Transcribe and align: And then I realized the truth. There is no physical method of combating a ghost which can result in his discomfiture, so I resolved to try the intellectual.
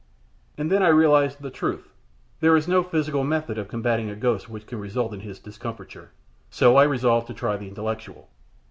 And 0.57 0.71
then 0.71 0.81
I 0.81 0.87
realized 0.87 1.43
the 1.43 1.51
truth. 1.51 1.93
There 2.39 2.57
is 2.57 2.67
no 2.67 2.81
physical 2.81 3.23
method 3.23 3.59
of 3.59 3.67
combating 3.67 4.09
a 4.09 4.15
ghost 4.15 4.49
which 4.49 4.65
can 4.65 4.79
result 4.79 5.13
in 5.13 5.19
his 5.19 5.37
discomfiture, 5.37 6.09
so 6.49 6.75
I 6.77 6.85
resolved 6.85 7.27
to 7.27 7.35
try 7.35 7.55
the 7.55 7.67
intellectual. 7.67 8.27